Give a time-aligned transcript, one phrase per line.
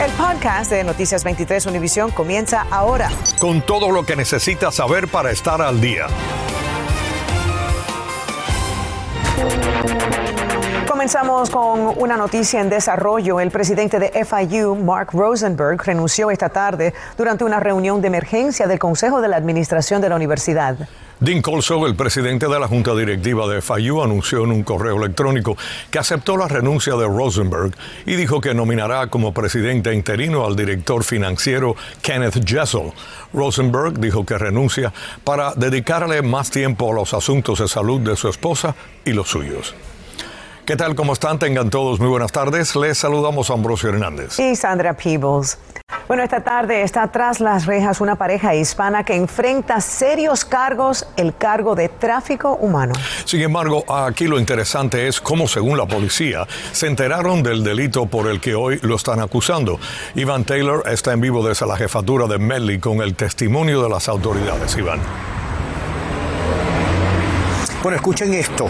[0.00, 3.10] El podcast de Noticias 23 Univisión comienza ahora.
[3.38, 6.06] Con todo lo que necesitas saber para estar al día.
[10.88, 13.40] Comenzamos con una noticia en desarrollo.
[13.40, 18.78] El presidente de FIU, Mark Rosenberg, renunció esta tarde durante una reunión de emergencia del
[18.78, 20.76] Consejo de la Administración de la Universidad.
[21.22, 25.56] Dean Colson, el presidente de la Junta Directiva de FIU, anunció en un correo electrónico
[25.88, 27.70] que aceptó la renuncia de Rosenberg
[28.04, 32.92] y dijo que nominará como presidente interino al director financiero Kenneth Jessel.
[33.32, 38.28] Rosenberg dijo que renuncia para dedicarle más tiempo a los asuntos de salud de su
[38.28, 39.76] esposa y los suyos.
[40.64, 40.94] ¿Qué tal?
[40.94, 41.40] ¿Cómo están?
[41.40, 42.76] Tengan todos muy buenas tardes.
[42.76, 44.38] Les saludamos a Ambrosio Hernández.
[44.38, 45.58] Y Sandra Peebles.
[46.06, 51.34] Bueno, esta tarde está tras las rejas una pareja hispana que enfrenta serios cargos, el
[51.36, 52.92] cargo de tráfico humano.
[53.24, 58.28] Sin embargo, aquí lo interesante es cómo, según la policía, se enteraron del delito por
[58.28, 59.80] el que hoy lo están acusando.
[60.14, 64.08] Iván Taylor está en vivo desde la jefatura de Medley con el testimonio de las
[64.08, 64.76] autoridades.
[64.76, 65.00] Iván.
[67.82, 68.68] Bueno, escuchen esto.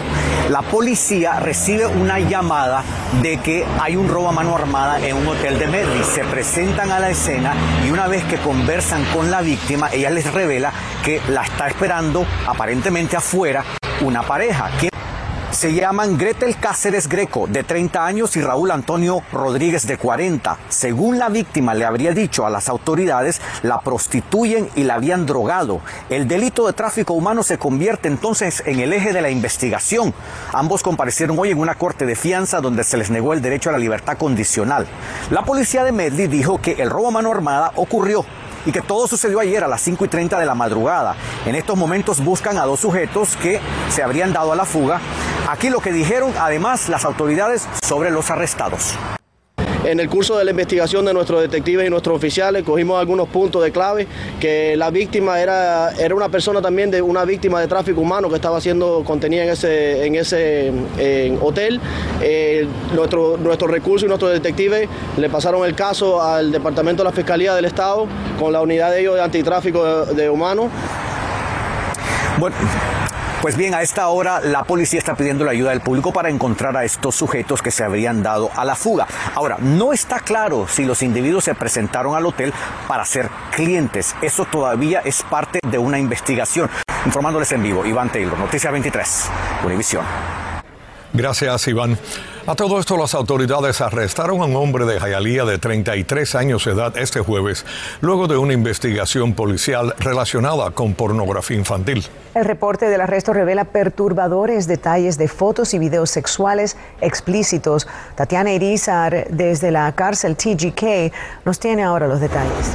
[0.48, 2.82] La policía recibe una llamada
[3.20, 6.02] de que hay un robo a mano armada en un hotel de Medley.
[6.02, 7.54] Se presentan a la escena
[7.86, 10.72] y una vez que conversan con la víctima, ella les revela
[11.04, 13.62] que la está esperando aparentemente afuera
[14.00, 14.70] una pareja.
[15.62, 20.58] Se llaman Gretel Cáceres Greco, de 30 años, y Raúl Antonio Rodríguez, de 40.
[20.68, 25.80] Según la víctima le habría dicho a las autoridades, la prostituyen y la habían drogado.
[26.10, 30.12] El delito de tráfico humano se convierte entonces en el eje de la investigación.
[30.52, 33.72] Ambos comparecieron hoy en una corte de fianza donde se les negó el derecho a
[33.72, 34.88] la libertad condicional.
[35.30, 38.26] La policía de Medley dijo que el robo a mano armada ocurrió
[38.66, 41.14] y que todo sucedió ayer a las 5 y 30 de la madrugada.
[41.46, 45.00] En estos momentos buscan a dos sujetos que se habrían dado a la fuga.
[45.48, 48.94] Aquí lo que dijeron además las autoridades sobre los arrestados.
[49.84, 53.64] En el curso de la investigación de nuestros detectives y nuestros oficiales cogimos algunos puntos
[53.64, 54.06] de clave,
[54.40, 58.36] que la víctima era, era una persona también de una víctima de tráfico humano que
[58.36, 60.72] estaba siendo contenida en ese, en ese
[61.40, 61.80] hotel.
[62.20, 67.14] Eh, nuestro, nuestros recursos y nuestros detectives le pasaron el caso al Departamento de la
[67.14, 68.06] Fiscalía del Estado
[68.38, 70.70] con la unidad de ellos de antitráfico de, de humanos.
[72.38, 72.54] Bueno.
[73.42, 76.76] Pues bien, a esta hora la policía está pidiendo la ayuda del público para encontrar
[76.76, 79.08] a estos sujetos que se habrían dado a la fuga.
[79.34, 82.52] Ahora, no está claro si los individuos se presentaron al hotel
[82.86, 84.14] para ser clientes.
[84.22, 86.70] Eso todavía es parte de una investigación.
[87.04, 89.28] Informándoles en vivo, Iván Taylor, Noticia 23,
[89.64, 90.04] Univisión.
[91.12, 91.98] Gracias, Iván.
[92.44, 96.72] A todo esto, las autoridades arrestaron a un hombre de Jayalía de 33 años de
[96.72, 97.64] edad este jueves,
[98.00, 102.04] luego de una investigación policial relacionada con pornografía infantil.
[102.34, 107.86] El reporte del arresto revela perturbadores detalles de fotos y videos sexuales explícitos.
[108.16, 111.12] Tatiana Irizar, desde la cárcel TGK,
[111.44, 112.72] nos tiene ahora los detalles.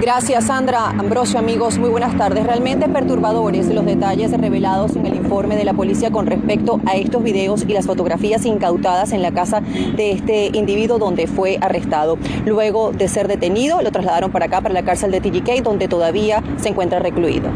[0.00, 0.86] Gracias, Sandra.
[0.86, 2.46] Ambrosio, amigos, muy buenas tardes.
[2.46, 7.22] Realmente perturbadores los detalles revelados en el informe de la policía con respecto a estos
[7.22, 12.16] videos y las fotografías incautadas en la casa de este individuo donde fue arrestado.
[12.46, 16.42] Luego de ser detenido, lo trasladaron para acá, para la cárcel de TGK, donde todavía
[16.58, 17.50] se encuentra recluido.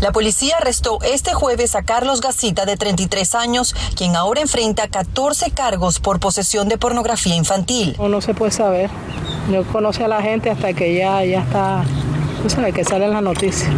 [0.00, 5.52] La policía arrestó este jueves a Carlos Gasita, de 33 años, quien ahora enfrenta 14
[5.52, 7.94] cargos por posesión de pornografía infantil.
[7.98, 8.90] No, no se puede saber.
[9.48, 11.82] No conoce a la gente hasta que ya, ya está,
[12.42, 13.68] tú sabes, que sale en la noticia.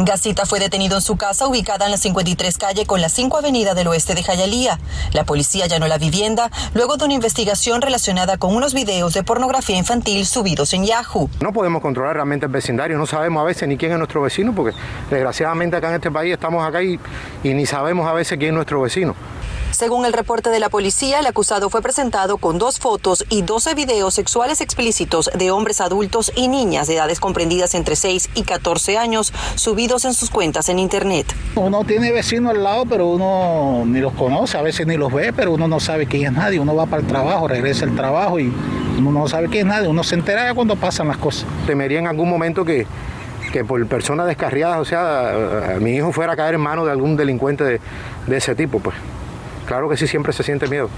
[0.00, 3.74] Gasita fue detenido en su casa ubicada en la 53 calle con la 5 avenida
[3.74, 4.78] del oeste de Jayalía.
[5.12, 9.76] La policía allanó la vivienda luego de una investigación relacionada con unos videos de pornografía
[9.76, 11.28] infantil subidos en Yahoo.
[11.40, 14.54] No podemos controlar realmente el vecindario, no sabemos a veces ni quién es nuestro vecino
[14.54, 14.76] porque
[15.10, 17.00] desgraciadamente acá en este país estamos acá y,
[17.42, 19.16] y ni sabemos a veces quién es nuestro vecino.
[19.70, 23.74] Según el reporte de la policía, el acusado fue presentado con dos fotos y 12
[23.74, 28.96] videos sexuales explícitos de hombres adultos y niñas de edades comprendidas entre 6 y 14
[28.96, 31.34] años, subidos en sus cuentas en Internet.
[31.54, 35.32] Uno tiene vecinos al lado, pero uno ni los conoce, a veces ni los ve,
[35.32, 36.58] pero uno no sabe quién es nadie.
[36.58, 38.52] Uno va para el trabajo, regresa al trabajo y
[38.98, 39.88] uno no sabe quién es nadie.
[39.88, 41.46] Uno se entera ya cuando pasan las cosas.
[41.66, 42.86] Temería en algún momento que,
[43.52, 47.16] que por personas descarriadas, o sea, mi hijo fuera a caer en manos de algún
[47.16, 47.80] delincuente de,
[48.26, 48.96] de ese tipo, pues
[49.68, 50.88] claro que sí, siempre se siente miedo.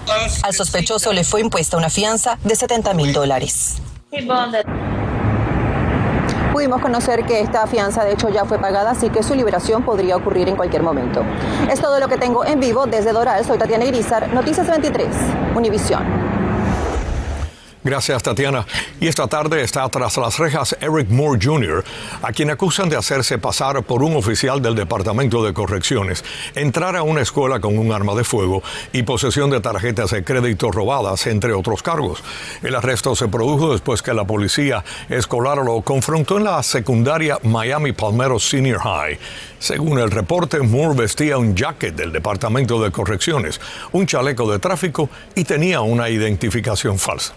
[0.44, 3.82] Al sospechoso le fue impuesta una fianza de 70 mil dólares.
[6.52, 10.16] Pudimos conocer que esta fianza de hecho ya fue pagada, así que su liberación podría
[10.16, 11.24] ocurrir en cualquier momento.
[11.70, 13.44] Es todo lo que tengo en vivo desde Doral.
[13.44, 15.08] Soy Tatiana Grisar, Noticias 23,
[15.56, 16.29] Univisión.
[17.82, 18.66] Gracias, Tatiana.
[19.00, 21.82] Y esta tarde está tras las rejas Eric Moore Jr.,
[22.20, 26.22] a quien acusan de hacerse pasar por un oficial del Departamento de Correcciones,
[26.54, 28.62] entrar a una escuela con un arma de fuego
[28.92, 32.22] y posesión de tarjetas de crédito robadas, entre otros cargos.
[32.62, 37.92] El arresto se produjo después que la policía escolar lo confrontó en la secundaria Miami
[37.92, 39.18] Palmero Senior High.
[39.58, 43.58] Según el reporte, Moore vestía un jacket del Departamento de Correcciones,
[43.92, 47.32] un chaleco de tráfico y tenía una identificación falsa.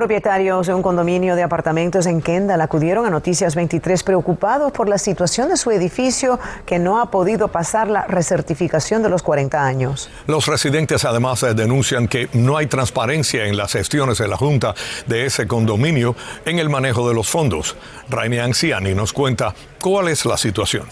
[0.00, 4.96] Propietarios de un condominio de apartamentos en Kendall acudieron a Noticias 23 preocupados por la
[4.96, 10.08] situación de su edificio que no ha podido pasar la recertificación de los 40 años.
[10.26, 14.74] Los residentes además eh, denuncian que no hay transparencia en las gestiones de la Junta
[15.06, 16.16] de ese condominio
[16.46, 17.76] en el manejo de los fondos.
[18.08, 20.86] Raine Anciani nos cuenta cuál es la situación.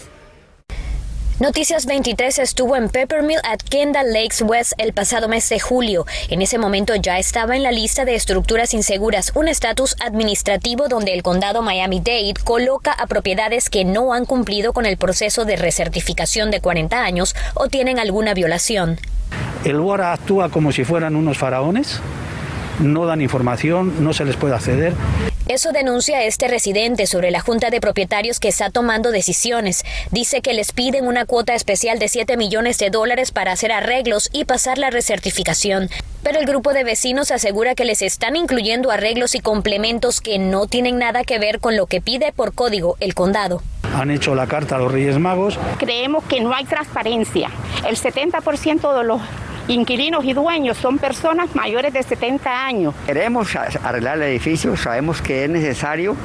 [1.39, 6.05] Noticias 23 estuvo en Peppermill at Kendall Lakes West el pasado mes de julio.
[6.27, 11.13] En ese momento ya estaba en la lista de estructuras inseguras, un estatus administrativo donde
[11.13, 16.51] el condado Miami-Dade coloca a propiedades que no han cumplido con el proceso de recertificación
[16.51, 18.99] de 40 años o tienen alguna violación.
[19.63, 22.01] El WARA actúa como si fueran unos faraones,
[22.81, 24.93] no dan información, no se les puede acceder.
[25.49, 29.83] Eso denuncia este residente sobre la junta de propietarios que está tomando decisiones.
[30.11, 34.29] Dice que les piden una cuota especial de 7 millones de dólares para hacer arreglos
[34.31, 35.89] y pasar la recertificación.
[36.21, 40.67] Pero el grupo de vecinos asegura que les están incluyendo arreglos y complementos que no
[40.67, 43.63] tienen nada que ver con lo que pide por código el condado.
[43.95, 45.57] Han hecho la carta a los Reyes Magos.
[45.79, 47.49] Creemos que no hay transparencia.
[47.87, 49.19] El 70% de los
[49.69, 52.93] inquilinos y dueños son personas mayores de 70 años.
[53.05, 56.15] Queremos arreglar el edificio, sabemos que es necesario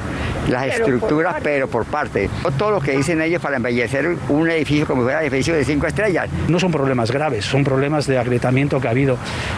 [0.49, 2.29] las estructuras, pero por parte.
[2.57, 6.29] Todo lo que dicen ellos para embellecer un edificio como fuera edificio de cinco estrellas.
[6.47, 9.17] No son problemas graves, son problemas de agrietamiento que ha habido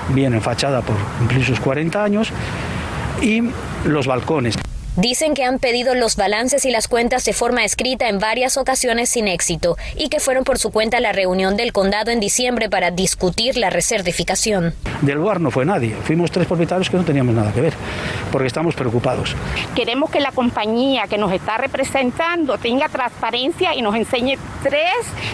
[0.09, 2.31] bien en fachada por cumplir sus 40 años
[3.21, 3.41] y
[3.85, 4.57] los balcones.
[4.97, 9.09] Dicen que han pedido los balances y las cuentas de forma escrita en varias ocasiones
[9.09, 12.67] sin éxito y que fueron por su cuenta a la reunión del condado en diciembre
[12.67, 14.73] para discutir la recertificación.
[15.03, 17.73] Del lugar no fue nadie, fuimos tres propietarios que no teníamos nada que ver,
[18.31, 19.35] porque estamos preocupados.
[19.75, 24.81] Queremos que la compañía que nos está representando tenga transparencia y nos enseñe tres,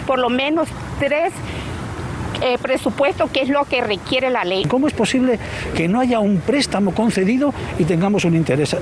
[0.06, 0.68] por lo menos
[0.98, 1.32] tres
[2.42, 4.64] eh, presupuesto, que es lo que requiere la ley.
[4.64, 5.38] ¿Cómo es posible
[5.76, 8.76] que no haya un préstamo concedido y tengamos un interés?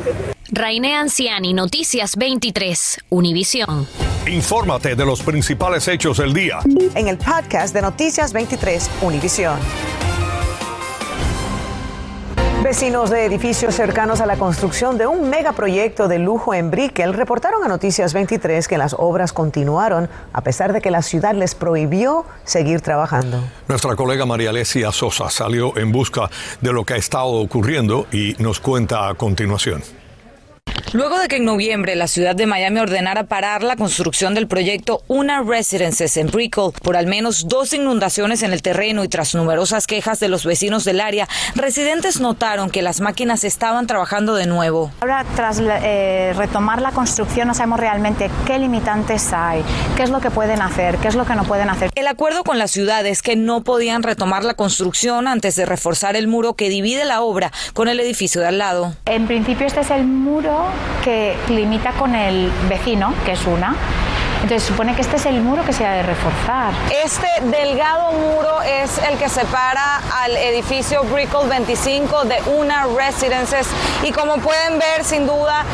[0.50, 3.86] Raine Anciani, Noticias 23, Univisión.
[4.26, 6.58] Infórmate de los principales hechos del día.
[6.94, 9.58] En el podcast de Noticias 23, Univisión.
[12.62, 17.64] Vecinos de edificios cercanos a la construcción de un megaproyecto de lujo en Brickell reportaron
[17.64, 22.24] a Noticias 23 que las obras continuaron a pesar de que la ciudad les prohibió
[22.44, 23.42] seguir trabajando.
[23.66, 26.30] Nuestra colega María Alesia Sosa salió en busca
[26.60, 29.82] de lo que ha estado ocurriendo y nos cuenta a continuación.
[30.92, 35.02] Luego de que en noviembre la ciudad de Miami ordenara parar la construcción del proyecto
[35.08, 39.86] Una Residences en Brickell por al menos dos inundaciones en el terreno y tras numerosas
[39.86, 44.92] quejas de los vecinos del área, residentes notaron que las máquinas estaban trabajando de nuevo.
[45.00, 49.64] Ahora, tras eh, retomar la construcción, no sabemos realmente qué limitantes hay,
[49.96, 51.90] qué es lo que pueden hacer, qué es lo que no pueden hacer.
[51.94, 56.16] El acuerdo con la ciudad es que no podían retomar la construcción antes de reforzar
[56.16, 58.94] el muro que divide la obra con el edificio de al lado.
[59.06, 60.61] En principio, este es el muro
[61.02, 63.74] que limita con el vecino, que es una,
[64.42, 66.74] entonces supone que este es el muro que se ha de reforzar.
[67.04, 73.68] Este delgado muro es el que separa al edificio Brickell 25 de una Residences
[74.02, 75.64] y como pueden ver sin duda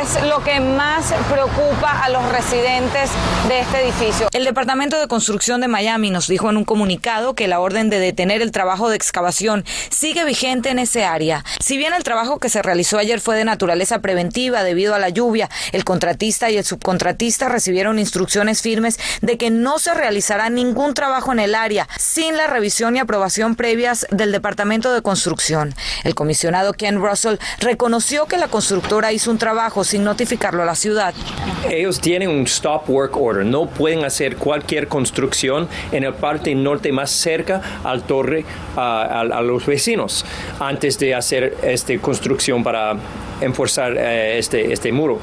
[0.00, 3.10] es lo que más preocupa a los residentes
[3.48, 4.28] de este edificio.
[4.32, 7.98] El Departamento de Construcción de Miami nos dijo en un comunicado que la orden de
[7.98, 11.44] detener el trabajo de excavación sigue vigente en ese área.
[11.60, 15.08] Si bien el trabajo que se realizó ayer fue de naturaleza preventiva debido a la
[15.08, 20.50] lluvia, el contratista y el subcontratista recibieron instrucciones instrucciones firmes de que no se realizará
[20.50, 25.72] ningún trabajo en el área sin la revisión y aprobación previas del Departamento de Construcción.
[26.02, 30.74] El comisionado Ken Russell reconoció que la constructora hizo un trabajo sin notificarlo a la
[30.74, 31.14] ciudad.
[31.70, 36.90] Ellos tienen un stop work order, no pueden hacer cualquier construcción en el parte norte
[36.90, 38.44] más cerca al torre
[38.76, 40.24] a, los vecinos
[40.58, 42.96] antes de hacer esta construcción para
[43.40, 45.18] enforzar eh, este, este muro.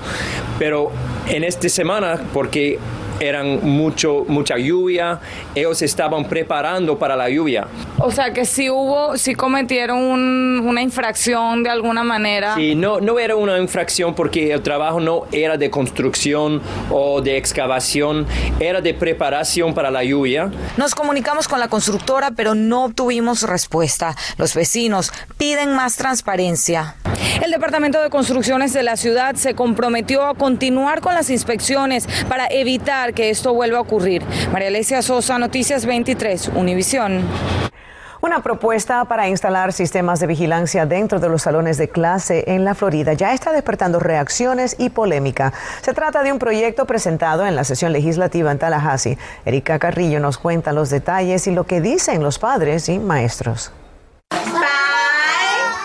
[0.60, 0.91] Pero
[1.27, 2.79] en esta semana, porque
[3.19, 5.19] eran mucho, mucha lluvia,
[5.53, 7.67] ellos estaban preparando para la lluvia.
[7.98, 12.55] O sea que si hubo, si cometieron una infracción de alguna manera.
[12.55, 17.38] Sí, no, no era una infracción porque el trabajo no era de construcción o de
[17.38, 18.25] excavación,
[18.60, 20.51] era de preparación para la lluvia.
[20.77, 24.15] Nos comunicamos con la constructora, pero no obtuvimos respuesta.
[24.38, 26.95] Los vecinos piden más transparencia.
[27.43, 32.48] El Departamento de Construcciones de la ciudad se comprometió a continuar con las inspecciones para
[32.48, 34.24] evitar que esto vuelva a ocurrir.
[34.51, 37.24] María Alesia Sosa, Noticias 23, Univisión.
[38.25, 42.74] Una propuesta para instalar sistemas de vigilancia dentro de los salones de clase en la
[42.74, 45.53] Florida ya está despertando reacciones y polémica.
[45.81, 49.19] Se trata de un proyecto presentado en la sesión legislativa en Tallahassee.
[49.45, 53.72] Erika Carrillo nos cuenta los detalles y lo que dicen los padres y maestros.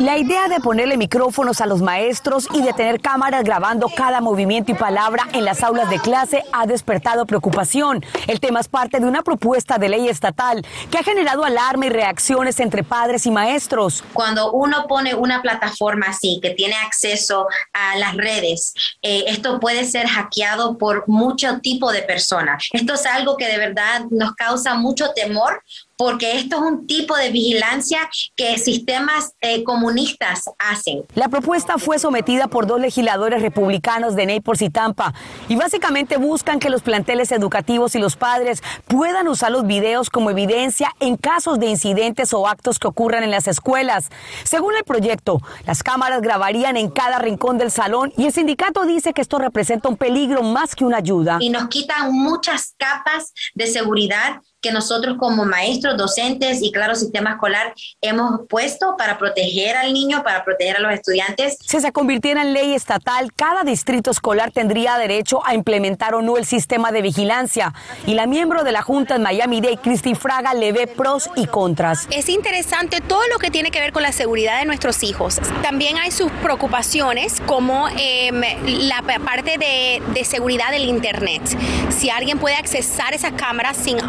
[0.00, 4.72] La idea de ponerle micrófonos a los maestros y de tener cámaras grabando cada movimiento
[4.72, 8.02] y palabra en las aulas de clase ha despertado preocupación.
[8.26, 11.90] El tema es parte de una propuesta de ley estatal que ha generado alarma y
[11.90, 14.02] reacciones entre padres y maestros.
[14.14, 19.84] Cuando uno pone una plataforma así, que tiene acceso a las redes, eh, esto puede
[19.84, 22.70] ser hackeado por mucho tipo de personas.
[22.72, 25.62] Esto es algo que de verdad nos causa mucho temor
[26.00, 31.02] porque esto es un tipo de vigilancia que sistemas eh, comunistas hacen.
[31.14, 35.12] La propuesta fue sometida por dos legisladores republicanos de Naples y Tampa
[35.46, 40.30] y básicamente buscan que los planteles educativos y los padres puedan usar los videos como
[40.30, 44.08] evidencia en casos de incidentes o actos que ocurran en las escuelas.
[44.44, 49.12] Según el proyecto, las cámaras grabarían en cada rincón del salón y el sindicato dice
[49.12, 51.36] que esto representa un peligro más que una ayuda.
[51.40, 57.32] Y nos quitan muchas capas de seguridad que nosotros como maestros, docentes y claro, sistema
[57.32, 61.56] escolar hemos puesto para proteger al niño, para proteger a los estudiantes.
[61.60, 66.36] Si se convirtiera en ley estatal, cada distrito escolar tendría derecho a implementar o no
[66.36, 67.72] el sistema de vigilancia.
[68.06, 72.06] Y la miembro de la Junta en Miami-Dade, Cristi Fraga, le ve pros y contras.
[72.10, 75.40] Es interesante todo lo que tiene que ver con la seguridad de nuestros hijos.
[75.62, 81.42] También hay sus preocupaciones como em, la parte de, de seguridad del Internet.
[81.90, 84.00] Si alguien puede accesar esas cámaras sin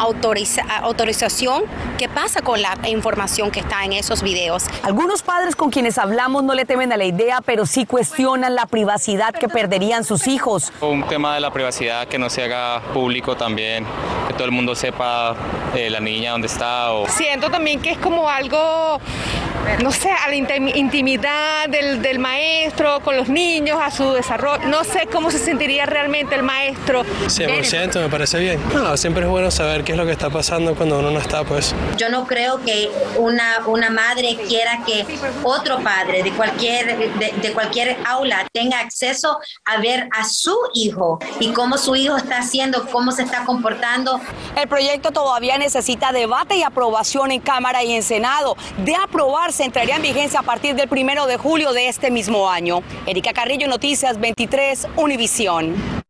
[0.42, 1.64] autorización, autorización,
[1.98, 4.64] ¿qué pasa con la información que está en esos videos?
[4.82, 8.66] Algunos padres con quienes hablamos no le temen a la idea, pero sí cuestionan la
[8.66, 10.72] privacidad que perderían sus hijos.
[10.80, 13.86] Un tema de la privacidad que no se haga público también,
[14.26, 15.34] que todo el mundo sepa
[15.74, 16.92] eh, la niña dónde está.
[16.92, 17.08] O...
[17.08, 19.00] Siento también que es como algo
[19.82, 24.66] no sé, a la intimidad del, del, maestro con los niños, a su desarrollo.
[24.68, 27.04] No sé cómo se sentiría realmente el maestro.
[27.04, 28.60] 100% me parece bien.
[28.74, 31.44] No, siempre es bueno saber qué es lo que está pasando cuando uno no está,
[31.44, 31.74] pues.
[31.96, 35.06] Yo no creo que una, una madre quiera que
[35.42, 41.18] otro padre de cualquier, de, de cualquier aula tenga acceso a ver a su hijo
[41.40, 44.20] y cómo su hijo está haciendo, cómo se está comportando.
[44.56, 48.56] El proyecto todavía necesita debate y aprobación en Cámara y en Senado.
[48.78, 52.50] De aprobar se entraría en vigencia a partir del primero de julio de este mismo
[52.50, 52.82] año.
[53.06, 56.01] Erika Carrillo, Noticias 23, Univisión.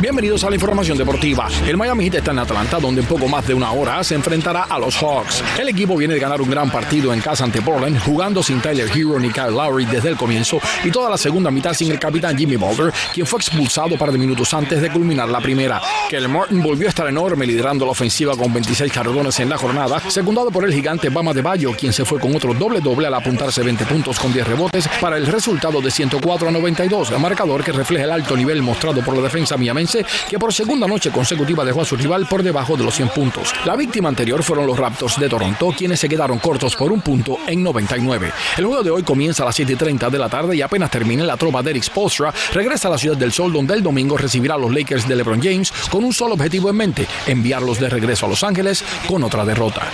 [0.00, 1.48] Bienvenidos a la información deportiva.
[1.66, 4.62] El Miami Heat está en Atlanta, donde en poco más de una hora se enfrentará
[4.62, 5.42] a los Hawks.
[5.58, 8.88] El equipo viene de ganar un gran partido en casa ante Portland, jugando sin Tyler
[8.94, 12.38] Hero ni Kyle Lowry desde el comienzo y toda la segunda mitad sin el capitán
[12.38, 15.82] Jimmy Butler, quien fue expulsado un par de minutos antes de culminar la primera.
[16.08, 19.98] Kelly Martin volvió a estar enorme liderando la ofensiva con 26 carrones en la jornada,
[20.08, 23.14] secundado por el gigante Bama de Bayo, quien se fue con otro doble doble al
[23.14, 27.72] apuntarse 20 puntos con 10 rebotes para el resultado de 104 a 92, marcador que
[27.72, 29.87] refleja el alto nivel mostrado por la defensa miamense
[30.28, 33.52] que por segunda noche consecutiva dejó a su rival por debajo de los 100 puntos.
[33.64, 37.38] La víctima anterior fueron los Raptors de Toronto, quienes se quedaron cortos por un punto
[37.46, 38.32] en 99.
[38.56, 40.90] El juego de hoy comienza a las 7 y 30 de la tarde y apenas
[40.90, 44.16] termine la tropa de Eric Spolstra, regresa a la Ciudad del Sol, donde el domingo
[44.16, 47.88] recibirá a los Lakers de LeBron James con un solo objetivo en mente, enviarlos de
[47.88, 49.88] regreso a Los Ángeles con otra derrota.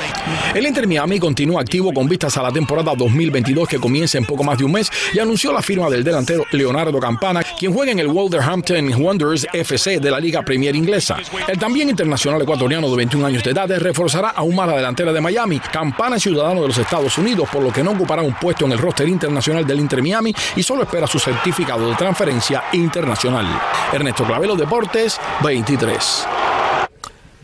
[0.54, 4.44] El Inter Miami continúa activo con vistas a la temporada 2022 que comienza en poco
[4.44, 7.98] más de un mes y anunció la firma del delantero Leonardo Campana, quien juega en
[7.98, 11.18] el Wolverhampton Wanderers FC de la Liga Premier Inglesa.
[11.46, 15.20] El también internacional ecuatoriano de 21 años de edad reforzará aún más la delantera de
[15.20, 15.58] Miami.
[15.60, 18.78] Campana ciudadano de los Estados Unidos, por lo que no ocupará un puesto en el
[18.78, 23.46] roster internacional del Inter Miami y solo espera su certificado de transferencia internacional.
[23.92, 26.43] Ernesto Clavelo Deportes 23.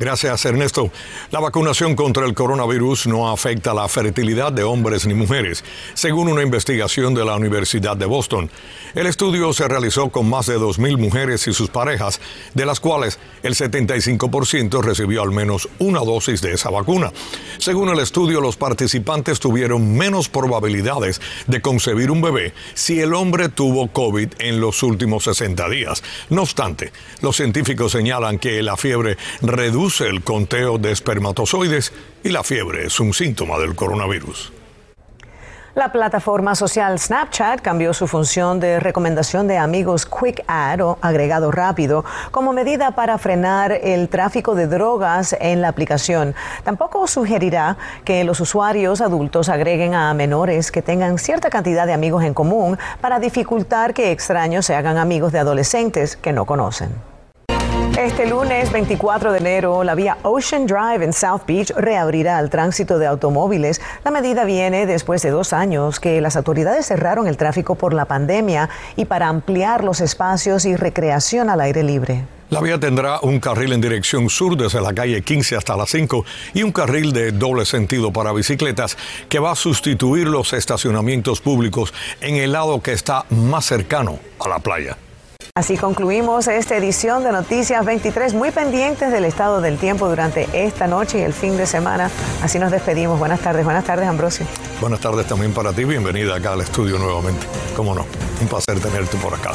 [0.01, 0.91] Gracias, Ernesto.
[1.31, 6.43] La vacunación contra el coronavirus no afecta la fertilidad de hombres ni mujeres, según una
[6.43, 8.51] investigación de la Universidad de Boston.
[8.95, 12.19] El estudio se realizó con más de 2.000 mujeres y sus parejas,
[12.55, 17.13] de las cuales el 75% recibió al menos una dosis de esa vacuna.
[17.59, 23.51] Según el estudio, los participantes tuvieron menos probabilidades de concebir un bebé si el hombre
[23.51, 26.03] tuvo COVID en los últimos 60 días.
[26.31, 26.91] No obstante,
[27.21, 31.93] los científicos señalan que la fiebre reduce el conteo de espermatozoides
[32.23, 34.53] y la fiebre es un síntoma del coronavirus.
[35.75, 41.51] La plataforma social Snapchat cambió su función de recomendación de amigos Quick Add o agregado
[41.51, 46.35] rápido como medida para frenar el tráfico de drogas en la aplicación.
[46.65, 52.25] Tampoco sugerirá que los usuarios adultos agreguen a menores que tengan cierta cantidad de amigos
[52.25, 57.10] en común para dificultar que extraños se hagan amigos de adolescentes que no conocen.
[57.99, 62.99] Este lunes 24 de enero, la vía Ocean Drive en South Beach reabrirá al tránsito
[62.99, 63.81] de automóviles.
[64.05, 68.07] La medida viene después de dos años que las autoridades cerraron el tráfico por la
[68.07, 72.25] pandemia y para ampliar los espacios y recreación al aire libre.
[72.51, 76.25] La vía tendrá un carril en dirección sur desde la calle 15 hasta las 5
[76.55, 78.97] y un carril de doble sentido para bicicletas
[79.29, 84.49] que va a sustituir los estacionamientos públicos en el lado que está más cercano a
[84.49, 84.97] la playa.
[85.55, 90.87] Así concluimos esta edición de Noticias 23, muy pendientes del estado del tiempo durante esta
[90.87, 92.09] noche y el fin de semana.
[92.43, 93.19] Así nos despedimos.
[93.19, 94.47] Buenas tardes, buenas tardes, Ambrosio.
[94.81, 95.85] Buenas tardes también para ti.
[95.85, 97.47] Bienvenida acá al estudio nuevamente.
[97.77, 98.07] Cómo no,
[98.41, 99.53] un placer tenerte por acá.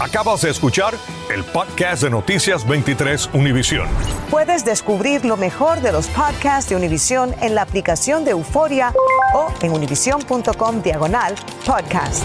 [0.00, 0.94] Acabas de escuchar
[1.34, 3.88] el podcast de Noticias 23 Univisión.
[4.30, 8.94] Puedes descubrir lo mejor de los podcasts de Univisión en la aplicación de Euforia
[9.34, 11.34] o en univision.com diagonal
[11.66, 12.24] podcasts.